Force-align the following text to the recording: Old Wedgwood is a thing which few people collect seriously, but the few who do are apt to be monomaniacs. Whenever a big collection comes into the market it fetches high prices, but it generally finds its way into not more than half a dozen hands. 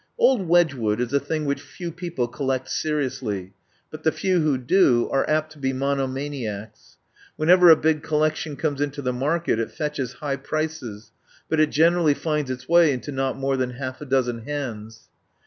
Old 0.17 0.47
Wedgwood 0.47 0.99
is 0.99 1.13
a 1.13 1.19
thing 1.19 1.45
which 1.45 1.61
few 1.61 1.91
people 1.91 2.27
collect 2.27 2.71
seriously, 2.71 3.53
but 3.91 4.01
the 4.01 4.11
few 4.11 4.39
who 4.41 4.57
do 4.57 5.07
are 5.11 5.29
apt 5.29 5.51
to 5.51 5.59
be 5.59 5.73
monomaniacs. 5.73 6.97
Whenever 7.35 7.69
a 7.69 7.75
big 7.75 8.01
collection 8.01 8.55
comes 8.55 8.81
into 8.81 9.03
the 9.03 9.13
market 9.13 9.59
it 9.59 9.69
fetches 9.69 10.13
high 10.13 10.37
prices, 10.37 11.11
but 11.49 11.59
it 11.59 11.69
generally 11.69 12.15
finds 12.15 12.49
its 12.49 12.67
way 12.67 12.91
into 12.91 13.11
not 13.11 13.37
more 13.37 13.55
than 13.57 13.73
half 13.77 14.01
a 14.01 14.05
dozen 14.05 14.39
hands. 14.45 15.07